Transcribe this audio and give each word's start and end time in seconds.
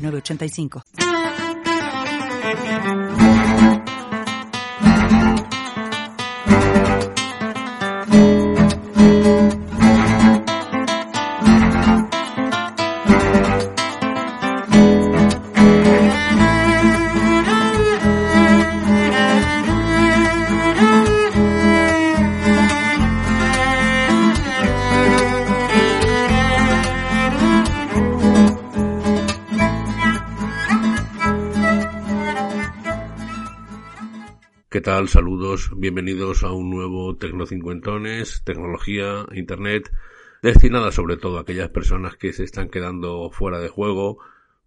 906985. 0.00 0.82
¿Qué 34.70 34.80
tal? 34.80 35.08
Saludos, 35.08 35.72
bienvenidos 35.76 36.44
a 36.44 36.52
un 36.52 36.70
nuevo 36.70 37.16
Tecnocincuentones, 37.16 38.44
tecnología, 38.44 39.26
internet, 39.32 39.92
destinada 40.42 40.92
sobre 40.92 41.16
todo 41.16 41.38
a 41.38 41.40
aquellas 41.40 41.70
personas 41.70 42.14
que 42.16 42.32
se 42.32 42.44
están 42.44 42.70
quedando 42.70 43.32
fuera 43.32 43.58
de 43.58 43.68
juego 43.68 44.18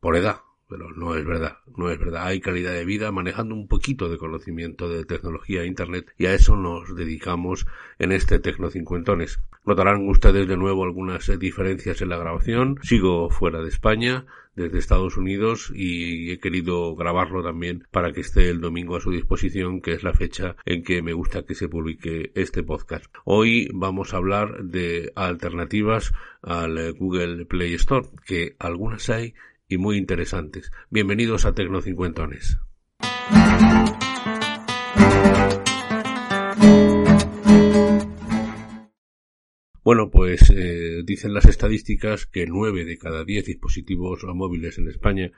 por 0.02 0.18
edad, 0.18 0.42
pero 0.74 0.90
no 0.90 1.16
es 1.16 1.24
verdad, 1.24 1.60
no 1.78 1.92
es 1.92 2.00
verdad. 2.00 2.26
Hay 2.26 2.42
calidad 2.42 2.74
de 2.74 2.84
vida 2.84 3.12
manejando 3.12 3.54
un 3.54 3.68
poquito 3.68 4.10
de 4.10 4.18
conocimiento 4.18 4.90
de 4.90 5.06
tecnología 5.06 5.62
e 5.62 5.68
internet 5.68 6.12
y 6.18 6.26
a 6.26 6.34
eso 6.34 6.56
nos 6.56 6.96
dedicamos 6.96 7.68
en 8.00 8.12
este 8.12 8.40
Tecnocincuentones. 8.40 9.40
Notarán 9.66 10.10
ustedes 10.10 10.48
de 10.48 10.58
nuevo 10.58 10.84
algunas 10.84 11.32
diferencias 11.38 12.02
en 12.02 12.10
la 12.10 12.18
grabación. 12.18 12.80
Sigo 12.82 13.30
fuera 13.30 13.62
de 13.62 13.70
España, 13.70 14.26
desde 14.56 14.80
Estados 14.80 15.16
Unidos 15.16 15.72
y 15.76 16.32
he 16.32 16.40
querido 16.40 16.96
grabarlo 16.96 17.44
también 17.44 17.88
para 17.92 18.12
que 18.12 18.22
esté 18.22 18.50
el 18.50 18.60
domingo 18.60 18.96
a 18.96 19.02
su 19.02 19.12
disposición, 19.12 19.80
que 19.80 19.94
es 19.94 20.04
la 20.04 20.14
fecha 20.14 20.56
en 20.66 20.84
que 20.84 21.04
me 21.04 21.14
gusta 21.14 21.46
que 21.46 21.54
se 21.54 21.70
publique 21.70 22.32
este 22.34 22.64
podcast. 22.64 23.06
Hoy 23.26 23.70
vamos 23.74 24.14
a 24.14 24.18
hablar 24.18 24.64
de 24.64 25.12
alternativas 25.16 26.14
al 26.42 26.94
Google 26.94 27.46
Play 27.46 27.76
Store, 27.76 28.08
que 28.26 28.56
algunas 28.58 29.10
hay 29.12 29.36
muy 29.78 29.98
interesantes. 29.98 30.72
Bienvenidos 30.90 31.46
a 31.46 31.54
Tecnocincuentones. 31.54 32.60
Bueno, 39.84 40.10
pues 40.10 40.50
eh, 40.50 41.02
dicen 41.04 41.34
las 41.34 41.46
estadísticas 41.46 42.26
que 42.26 42.46
nueve 42.48 42.86
de 42.86 42.98
cada 42.98 43.26
diez 43.26 43.46
dispositivos 43.46 44.24
móviles 44.24 44.78
en 44.78 44.88
España 44.88 45.32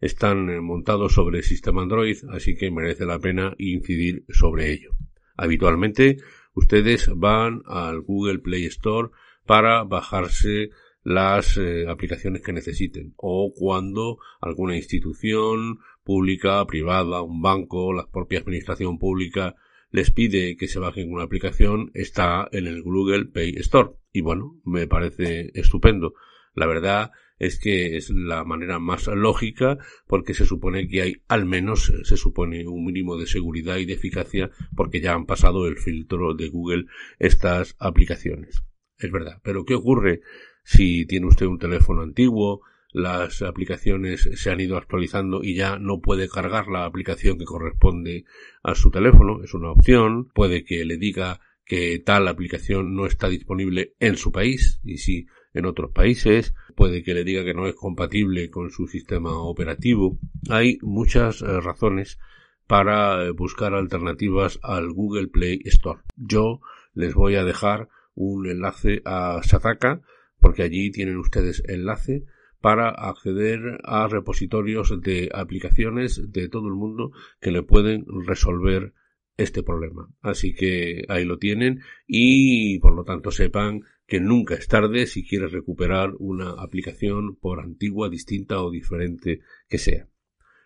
están 0.00 0.48
eh, 0.50 0.60
montados 0.60 1.14
sobre 1.14 1.38
el 1.38 1.44
sistema 1.44 1.82
Android, 1.82 2.16
así 2.30 2.54
que 2.54 2.70
merece 2.70 3.06
la 3.06 3.18
pena 3.18 3.54
incidir 3.58 4.24
sobre 4.28 4.72
ello. 4.72 4.92
Habitualmente 5.36 6.18
ustedes 6.54 7.10
van 7.16 7.62
al 7.66 8.00
Google 8.00 8.38
Play 8.38 8.66
Store 8.66 9.10
para 9.46 9.82
bajarse 9.82 10.70
las 11.08 11.56
eh, 11.56 11.86
aplicaciones 11.88 12.42
que 12.42 12.52
necesiten 12.52 13.14
o 13.16 13.54
cuando 13.56 14.18
alguna 14.42 14.76
institución 14.76 15.78
pública, 16.04 16.66
privada, 16.66 17.22
un 17.22 17.40
banco, 17.40 17.94
la 17.94 18.10
propia 18.10 18.40
administración 18.40 18.98
pública 18.98 19.54
les 19.90 20.10
pide 20.10 20.58
que 20.58 20.68
se 20.68 20.78
bajen 20.78 21.10
una 21.10 21.24
aplicación, 21.24 21.90
está 21.94 22.46
en 22.52 22.66
el 22.66 22.82
Google 22.82 23.24
Play 23.24 23.54
Store. 23.56 23.92
Y 24.12 24.20
bueno, 24.20 24.60
me 24.64 24.86
parece 24.86 25.50
estupendo. 25.54 26.12
La 26.54 26.66
verdad 26.66 27.10
es 27.38 27.58
que 27.58 27.96
es 27.96 28.10
la 28.10 28.44
manera 28.44 28.78
más 28.78 29.06
lógica 29.06 29.78
porque 30.06 30.34
se 30.34 30.44
supone 30.44 30.88
que 30.88 31.00
hay 31.00 31.22
al 31.26 31.46
menos 31.46 31.90
se 32.02 32.16
supone 32.18 32.66
un 32.66 32.84
mínimo 32.84 33.16
de 33.16 33.26
seguridad 33.26 33.78
y 33.78 33.86
de 33.86 33.94
eficacia 33.94 34.50
porque 34.76 35.00
ya 35.00 35.14
han 35.14 35.24
pasado 35.24 35.68
el 35.68 35.78
filtro 35.78 36.34
de 36.34 36.50
Google 36.50 36.84
estas 37.18 37.76
aplicaciones. 37.78 38.62
Es 38.98 39.10
verdad. 39.10 39.40
Pero 39.42 39.64
¿qué 39.64 39.74
ocurre 39.74 40.20
si 40.68 41.06
tiene 41.06 41.26
usted 41.26 41.46
un 41.46 41.58
teléfono 41.58 42.02
antiguo, 42.02 42.60
las 42.92 43.40
aplicaciones 43.40 44.28
se 44.34 44.50
han 44.50 44.60
ido 44.60 44.76
actualizando 44.76 45.42
y 45.42 45.54
ya 45.54 45.78
no 45.78 46.02
puede 46.02 46.28
cargar 46.28 46.68
la 46.68 46.84
aplicación 46.84 47.38
que 47.38 47.46
corresponde 47.46 48.26
a 48.62 48.74
su 48.74 48.90
teléfono, 48.90 49.42
es 49.42 49.54
una 49.54 49.70
opción, 49.70 50.28
puede 50.34 50.64
que 50.64 50.84
le 50.84 50.98
diga 50.98 51.40
que 51.64 51.98
tal 52.00 52.28
aplicación 52.28 52.94
no 52.94 53.06
está 53.06 53.30
disponible 53.30 53.94
en 53.98 54.18
su 54.18 54.30
país 54.30 54.78
y 54.84 54.98
sí 54.98 55.26
en 55.54 55.64
otros 55.64 55.90
países, 55.90 56.54
puede 56.76 57.02
que 57.02 57.14
le 57.14 57.24
diga 57.24 57.44
que 57.44 57.54
no 57.54 57.66
es 57.66 57.74
compatible 57.74 58.50
con 58.50 58.70
su 58.70 58.88
sistema 58.88 59.38
operativo. 59.38 60.18
Hay 60.50 60.76
muchas 60.82 61.40
eh, 61.40 61.60
razones 61.62 62.18
para 62.66 63.24
eh, 63.24 63.30
buscar 63.30 63.72
alternativas 63.72 64.60
al 64.62 64.92
Google 64.92 65.28
Play 65.28 65.62
Store. 65.64 66.00
Yo 66.16 66.60
les 66.92 67.14
voy 67.14 67.36
a 67.36 67.44
dejar 67.44 67.88
un 68.14 68.46
enlace 68.46 69.00
a 69.06 69.40
Sataka 69.42 70.02
porque 70.40 70.62
allí 70.62 70.90
tienen 70.90 71.18
ustedes 71.18 71.62
enlace 71.66 72.24
para 72.60 72.88
acceder 72.88 73.80
a 73.84 74.08
repositorios 74.08 75.00
de 75.00 75.30
aplicaciones 75.32 76.32
de 76.32 76.48
todo 76.48 76.68
el 76.68 76.74
mundo 76.74 77.12
que 77.40 77.52
le 77.52 77.62
pueden 77.62 78.04
resolver 78.26 78.94
este 79.36 79.62
problema. 79.62 80.10
Así 80.20 80.54
que 80.54 81.04
ahí 81.08 81.24
lo 81.24 81.38
tienen 81.38 81.80
y 82.06 82.78
por 82.80 82.94
lo 82.94 83.04
tanto 83.04 83.30
sepan 83.30 83.82
que 84.06 84.20
nunca 84.20 84.54
es 84.54 84.66
tarde 84.66 85.06
si 85.06 85.24
quieres 85.24 85.52
recuperar 85.52 86.14
una 86.18 86.50
aplicación 86.50 87.36
por 87.36 87.60
antigua, 87.60 88.08
distinta 88.08 88.60
o 88.62 88.70
diferente 88.70 89.40
que 89.68 89.78
sea. 89.78 90.08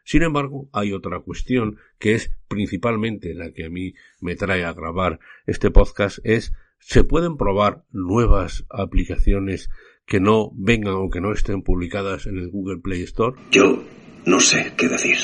Sin 0.04 0.22
embargo, 0.22 0.68
hay 0.72 0.92
otra 0.92 1.20
cuestión 1.20 1.78
que 1.98 2.14
es 2.14 2.32
principalmente 2.48 3.34
la 3.34 3.52
que 3.52 3.66
a 3.66 3.70
mí 3.70 3.94
me 4.20 4.34
trae 4.34 4.64
a 4.64 4.72
grabar 4.72 5.20
este 5.46 5.70
podcast 5.70 6.18
es 6.24 6.52
¿Se 6.84 7.04
pueden 7.04 7.36
probar 7.36 7.84
nuevas 7.92 8.66
aplicaciones 8.68 9.70
que 10.04 10.18
no 10.18 10.50
vengan 10.56 10.94
o 10.94 11.10
que 11.10 11.20
no 11.20 11.32
estén 11.32 11.62
publicadas 11.62 12.26
en 12.26 12.38
el 12.38 12.50
Google 12.50 12.80
Play 12.80 13.02
Store? 13.04 13.36
Yo 13.52 13.84
no 14.26 14.40
sé 14.40 14.72
qué 14.76 14.88
decir. 14.88 15.16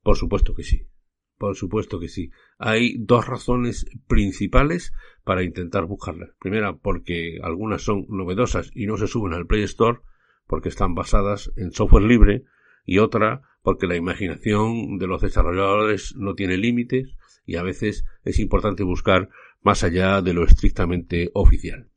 Por 0.00 0.16
supuesto 0.16 0.54
que 0.54 0.62
sí. 0.62 0.86
Por 1.38 1.56
supuesto 1.56 1.98
que 1.98 2.06
sí. 2.06 2.30
Hay 2.56 2.98
dos 3.00 3.26
razones 3.26 3.84
principales 4.06 4.92
para 5.24 5.42
intentar 5.42 5.86
buscarlas. 5.86 6.30
Primera, 6.38 6.76
porque 6.76 7.40
algunas 7.42 7.82
son 7.82 8.06
novedosas 8.08 8.70
y 8.76 8.86
no 8.86 8.98
se 8.98 9.08
suben 9.08 9.32
al 9.32 9.46
Play 9.46 9.64
Store 9.64 10.02
porque 10.46 10.68
están 10.68 10.94
basadas 10.94 11.50
en 11.56 11.72
software 11.72 12.04
libre 12.04 12.44
y 12.84 12.98
otra 12.98 13.42
porque 13.62 13.88
la 13.88 13.96
imaginación 13.96 14.98
de 14.98 15.08
los 15.08 15.20
desarrolladores 15.20 16.14
no 16.16 16.34
tiene 16.34 16.58
límites 16.58 17.16
y 17.44 17.56
a 17.56 17.62
veces 17.64 18.04
es 18.24 18.38
importante 18.38 18.84
buscar 18.84 19.28
más 19.62 19.84
allá 19.84 20.20
de 20.22 20.34
lo 20.34 20.44
estrictamente 20.44 21.30
oficial. 21.34 21.88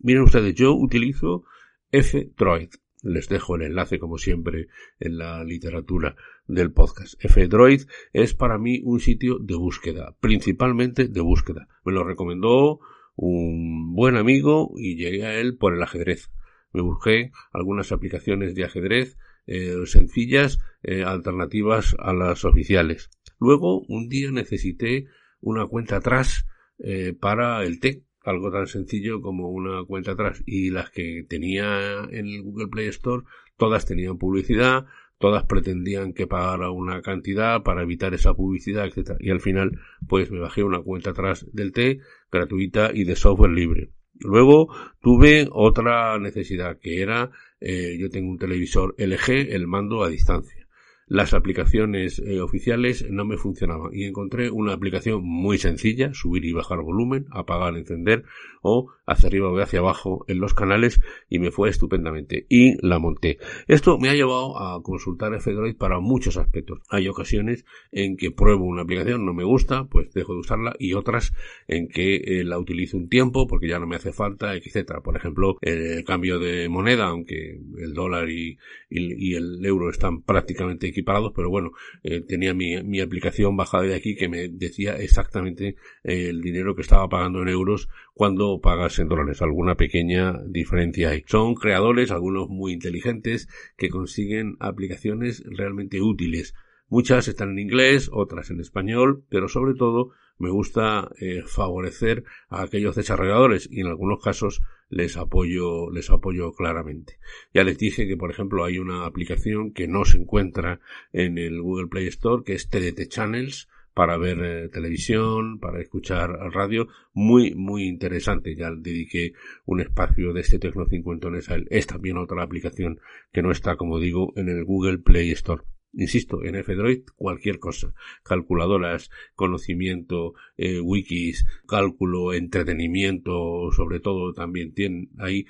Miren 0.00 0.22
ustedes, 0.22 0.54
yo 0.54 0.74
utilizo 0.74 1.44
F-Droid. 1.90 2.70
Les 3.02 3.28
dejo 3.28 3.56
el 3.56 3.62
enlace, 3.62 3.98
como 3.98 4.16
siempre, 4.16 4.68
en 4.98 5.18
la 5.18 5.44
literatura 5.44 6.16
del 6.46 6.72
podcast. 6.72 7.14
F-Droid 7.22 7.82
es 8.12 8.34
para 8.34 8.58
mí 8.58 8.80
un 8.84 9.00
sitio 9.00 9.38
de 9.38 9.54
búsqueda, 9.54 10.16
principalmente 10.20 11.08
de 11.08 11.20
búsqueda. 11.20 11.68
Me 11.84 11.92
lo 11.92 12.04
recomendó 12.04 12.80
un 13.16 13.94
buen 13.94 14.16
amigo 14.16 14.72
y 14.76 14.96
llegué 14.96 15.26
a 15.26 15.38
él 15.38 15.56
por 15.56 15.74
el 15.74 15.82
ajedrez. 15.82 16.30
Me 16.72 16.82
busqué 16.82 17.30
algunas 17.52 17.92
aplicaciones 17.92 18.54
de 18.54 18.64
ajedrez 18.64 19.16
eh, 19.46 19.76
sencillas, 19.84 20.58
eh, 20.82 21.04
alternativas 21.04 21.94
a 21.98 22.14
las 22.14 22.44
oficiales. 22.44 23.10
Luego, 23.38 23.82
un 23.88 24.08
día 24.08 24.30
necesité 24.30 25.06
una 25.40 25.66
cuenta 25.66 25.96
atrás 25.96 26.46
eh, 26.78 27.14
para 27.18 27.62
el 27.64 27.80
té, 27.80 28.02
algo 28.22 28.50
tan 28.50 28.66
sencillo 28.66 29.20
como 29.20 29.50
una 29.50 29.84
cuenta 29.84 30.12
atrás. 30.12 30.42
Y 30.46 30.70
las 30.70 30.90
que 30.90 31.24
tenía 31.28 32.04
en 32.10 32.26
el 32.26 32.42
Google 32.42 32.68
Play 32.68 32.88
Store, 32.88 33.24
todas 33.56 33.86
tenían 33.86 34.18
publicidad, 34.18 34.86
todas 35.18 35.44
pretendían 35.44 36.12
que 36.12 36.26
pagara 36.26 36.70
una 36.70 37.02
cantidad 37.02 37.62
para 37.62 37.82
evitar 37.82 38.14
esa 38.14 38.34
publicidad, 38.34 38.86
etcétera. 38.86 39.18
Y 39.20 39.30
al 39.30 39.40
final, 39.40 39.78
pues 40.08 40.30
me 40.30 40.40
bajé 40.40 40.64
una 40.64 40.82
cuenta 40.82 41.10
atrás 41.10 41.46
del 41.52 41.72
té, 41.72 42.00
gratuita 42.30 42.90
y 42.92 43.04
de 43.04 43.16
software 43.16 43.52
libre. 43.52 43.90
Luego 44.20 44.68
tuve 45.00 45.48
otra 45.50 46.18
necesidad 46.18 46.78
que 46.78 47.02
era 47.02 47.30
eh, 47.60 47.96
yo 47.98 48.10
tengo 48.10 48.30
un 48.30 48.38
televisor 48.38 48.94
LG, 48.96 49.52
el 49.52 49.66
mando 49.66 50.04
a 50.04 50.08
distancia 50.08 50.63
las 51.06 51.34
aplicaciones 51.34 52.18
eh, 52.18 52.40
oficiales 52.40 53.06
no 53.10 53.24
me 53.24 53.36
funcionaban 53.36 53.90
y 53.92 54.04
encontré 54.04 54.50
una 54.50 54.72
aplicación 54.72 55.22
muy 55.22 55.58
sencilla, 55.58 56.14
subir 56.14 56.44
y 56.44 56.52
bajar 56.52 56.80
volumen, 56.80 57.26
apagar, 57.30 57.76
encender 57.76 58.24
o 58.62 58.92
hacia 59.06 59.28
arriba 59.28 59.50
o 59.50 59.58
hacia 59.58 59.80
abajo 59.80 60.24
en 60.28 60.40
los 60.40 60.54
canales 60.54 61.00
y 61.28 61.38
me 61.38 61.50
fue 61.50 61.68
estupendamente 61.68 62.46
y 62.48 62.78
la 62.86 62.98
monté. 62.98 63.38
Esto 63.66 63.98
me 63.98 64.08
ha 64.08 64.14
llevado 64.14 64.58
a 64.58 64.82
consultar 64.82 65.34
F-Droid 65.34 65.76
para 65.76 66.00
muchos 66.00 66.38
aspectos. 66.38 66.80
Hay 66.88 67.06
ocasiones 67.08 67.66
en 67.92 68.16
que 68.16 68.30
pruebo 68.30 68.64
una 68.64 68.82
aplicación, 68.82 69.26
no 69.26 69.34
me 69.34 69.44
gusta, 69.44 69.84
pues 69.84 70.12
dejo 70.14 70.32
de 70.32 70.40
usarla 70.40 70.74
y 70.78 70.94
otras 70.94 71.34
en 71.68 71.88
que 71.88 72.16
eh, 72.16 72.44
la 72.44 72.58
utilizo 72.58 72.96
un 72.96 73.10
tiempo 73.10 73.46
porque 73.46 73.68
ya 73.68 73.78
no 73.78 73.86
me 73.86 73.96
hace 73.96 74.12
falta, 74.12 74.54
etcétera. 74.54 75.02
Por 75.02 75.16
ejemplo, 75.16 75.58
el 75.60 76.02
cambio 76.04 76.38
de 76.38 76.68
moneda, 76.70 77.08
aunque 77.08 77.60
el 77.78 77.92
dólar 77.92 78.30
y, 78.30 78.58
y 78.88 79.34
el 79.34 79.64
euro 79.66 79.90
están 79.90 80.22
prácticamente 80.22 80.93
equiparados, 80.94 81.32
pero 81.34 81.50
bueno, 81.50 81.72
eh, 82.02 82.20
tenía 82.20 82.54
mi, 82.54 82.82
mi, 82.82 83.00
aplicación 83.00 83.56
bajada 83.56 83.84
de 83.84 83.94
aquí 83.94 84.14
que 84.14 84.28
me 84.28 84.48
decía 84.48 84.96
exactamente 84.96 85.76
eh, 86.04 86.28
el 86.30 86.40
dinero 86.40 86.74
que 86.74 86.82
estaba 86.82 87.08
pagando 87.08 87.42
en 87.42 87.48
euros 87.48 87.88
cuando 88.14 88.60
pagas 88.60 88.98
en 88.98 89.08
dólares. 89.08 89.42
Alguna 89.42 89.74
pequeña 89.74 90.40
diferencia 90.46 91.10
hay. 91.10 91.24
Son 91.26 91.54
creadores, 91.54 92.10
algunos 92.10 92.48
muy 92.48 92.72
inteligentes, 92.72 93.48
que 93.76 93.90
consiguen 93.90 94.56
aplicaciones 94.60 95.42
realmente 95.46 96.00
útiles. 96.00 96.54
Muchas 96.88 97.28
están 97.28 97.50
en 97.50 97.58
inglés, 97.58 98.08
otras 98.12 98.50
en 98.50 98.60
español, 98.60 99.24
pero 99.28 99.48
sobre 99.48 99.74
todo 99.74 100.12
me 100.38 100.50
gusta 100.50 101.10
eh, 101.20 101.42
favorecer 101.46 102.24
a 102.48 102.62
aquellos 102.62 102.96
desarrolladores 102.96 103.68
y 103.70 103.80
en 103.80 103.86
algunos 103.86 104.22
casos 104.22 104.60
les 104.88 105.16
apoyo, 105.16 105.90
les 105.90 106.10
apoyo 106.10 106.52
claramente. 106.52 107.18
Ya 107.52 107.64
les 107.64 107.78
dije 107.78 108.06
que, 108.06 108.16
por 108.16 108.30
ejemplo, 108.30 108.64
hay 108.64 108.78
una 108.78 109.06
aplicación 109.06 109.72
que 109.72 109.88
no 109.88 110.04
se 110.04 110.18
encuentra 110.18 110.80
en 111.12 111.38
el 111.38 111.60
Google 111.60 111.88
Play 111.88 112.06
Store, 112.08 112.44
que 112.44 112.54
es 112.54 112.68
TDT 112.68 113.08
Channels, 113.08 113.68
para 113.94 114.16
ver 114.18 114.38
eh, 114.42 114.68
televisión, 114.68 115.60
para 115.60 115.80
escuchar 115.80 116.30
radio, 116.30 116.88
muy, 117.12 117.54
muy 117.54 117.84
interesante. 117.84 118.56
Ya 118.56 118.70
dediqué 118.72 119.32
un 119.66 119.80
espacio 119.80 120.32
de 120.32 120.40
este 120.40 120.58
Tecno 120.58 120.86
50 120.86 121.28
a 121.28 121.54
él. 121.54 121.66
Es 121.70 121.86
también 121.86 122.18
otra 122.18 122.42
aplicación 122.42 123.00
que 123.32 123.42
no 123.42 123.52
está, 123.52 123.76
como 123.76 124.00
digo, 124.00 124.32
en 124.36 124.48
el 124.48 124.64
Google 124.64 124.98
Play 124.98 125.30
Store. 125.30 125.62
Insisto, 125.96 126.42
en 126.44 126.56
F-Droid 126.56 127.02
cualquier 127.16 127.58
cosa. 127.58 127.94
Calculadoras, 128.22 129.10
conocimiento, 129.34 130.34
eh, 130.56 130.80
wikis, 130.80 131.46
cálculo, 131.66 132.32
entretenimiento, 132.32 133.70
sobre 133.72 134.00
todo 134.00 134.32
también 134.32 134.72
tienen 134.74 135.10
ahí 135.18 135.46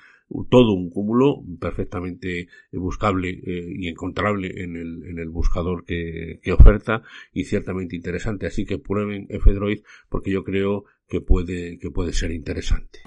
todo 0.51 0.73
un 0.73 0.91
cúmulo 0.91 1.43
perfectamente 1.61 2.49
buscable 2.73 3.31
eh, 3.31 3.75
y 3.79 3.89
encontrable 3.89 4.63
en 4.63 4.77
el, 4.77 5.05
en 5.07 5.19
el 5.19 5.29
buscador 5.29 5.85
que, 5.85 6.41
que, 6.43 6.53
oferta 6.53 7.03
y 7.33 7.45
ciertamente 7.45 7.97
interesante. 7.97 8.47
Así 8.47 8.65
que 8.65 8.79
prueben 8.79 9.27
F-Droid 9.29 9.83
porque 10.09 10.31
yo 10.31 10.43
creo 10.43 10.85
que 11.09 11.21
puede, 11.21 11.79
que 11.79 11.91
puede 11.91 12.13
ser 12.13 12.33
interesante. 12.33 13.01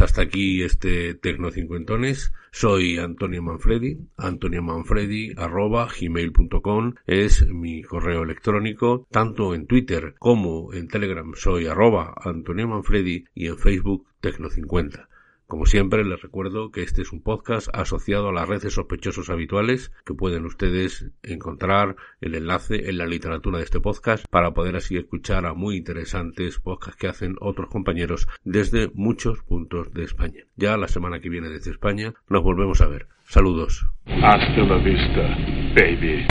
Hasta 0.00 0.22
aquí 0.22 0.62
este 0.62 1.12
Tecno 1.12 1.50
Cincuentones. 1.50 2.32
Soy 2.52 2.96
Antonio 2.96 3.42
Manfredi. 3.42 3.98
Antonio 4.16 4.62
Manfredi 4.62 5.34
arroba 5.36 5.88
gmail.com 5.88 6.94
es 7.06 7.46
mi 7.46 7.82
correo 7.82 8.22
electrónico. 8.22 9.06
Tanto 9.10 9.54
en 9.54 9.66
Twitter 9.66 10.14
como 10.18 10.72
en 10.72 10.88
Telegram 10.88 11.30
soy 11.34 11.66
arroba 11.66 12.14
Antonio 12.24 12.66
Manfredi 12.66 13.26
y 13.34 13.48
en 13.48 13.58
Facebook 13.58 14.06
Tecno50. 14.22 15.06
Como 15.50 15.66
siempre, 15.66 16.04
les 16.04 16.22
recuerdo 16.22 16.70
que 16.70 16.84
este 16.84 17.02
es 17.02 17.10
un 17.10 17.22
podcast 17.22 17.66
asociado 17.72 18.28
a 18.28 18.32
las 18.32 18.48
redes 18.48 18.72
sospechosos 18.72 19.30
habituales, 19.30 19.90
que 20.06 20.14
pueden 20.14 20.44
ustedes 20.44 21.10
encontrar 21.24 21.96
el 22.20 22.36
enlace 22.36 22.88
en 22.88 22.98
la 22.98 23.06
literatura 23.06 23.58
de 23.58 23.64
este 23.64 23.80
podcast 23.80 24.24
para 24.30 24.54
poder 24.54 24.76
así 24.76 24.96
escuchar 24.96 25.46
a 25.46 25.54
muy 25.54 25.76
interesantes 25.76 26.60
podcasts 26.60 27.00
que 27.00 27.08
hacen 27.08 27.34
otros 27.40 27.68
compañeros 27.68 28.28
desde 28.44 28.92
muchos 28.94 29.42
puntos 29.42 29.92
de 29.92 30.04
España. 30.04 30.44
Ya 30.54 30.76
la 30.76 30.86
semana 30.86 31.18
que 31.18 31.30
viene 31.30 31.48
desde 31.48 31.72
España 31.72 32.14
nos 32.28 32.44
volvemos 32.44 32.80
a 32.80 32.86
ver. 32.86 33.08
Saludos. 33.26 33.84
Hasta 34.06 34.56
la 34.56 34.76
vista, 34.76 35.36
baby. 35.74 36.28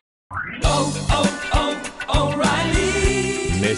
Oh, 0.63 0.93
oh. 1.11 1.48